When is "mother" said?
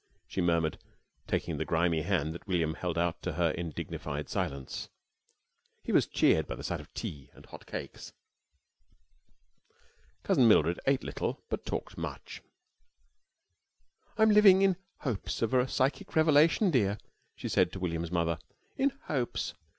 18.11-18.39